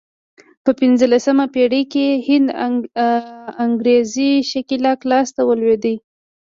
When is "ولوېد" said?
5.49-5.85